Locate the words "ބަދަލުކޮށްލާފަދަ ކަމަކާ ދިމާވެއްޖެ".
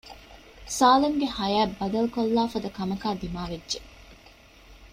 1.79-3.79